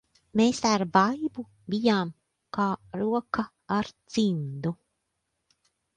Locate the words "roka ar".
3.03-3.93